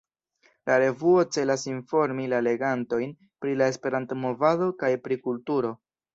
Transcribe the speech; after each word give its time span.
La 0.69 0.77
revuo 0.83 1.25
celas 1.35 1.65
informi 1.71 2.25
la 2.31 2.39
legantojn 2.47 3.13
pri 3.45 3.55
la 3.61 3.69
Esperanto-movado 3.75 4.73
kaj 4.83 4.93
pri 5.07 5.21
kulturo. 5.29 5.77